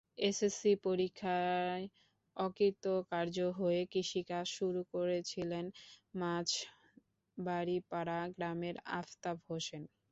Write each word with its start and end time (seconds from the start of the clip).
SSC 0.21 0.71
পরীক্ষায় 0.85 1.85
অকৃতকার্য 2.37 3.27
হয়ে 3.59 3.81
কৃষিকাজ 3.93 4.45
শুরু 4.57 4.81
করেছিলেন 4.93 5.65
মাঝবাড়ীপাড়া 6.13 7.79
গ্রামের 8.35 8.75
আফতাব 8.99 9.37
হোসেন। 9.47 9.83